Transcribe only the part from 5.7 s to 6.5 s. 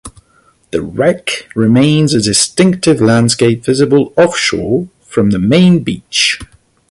beach.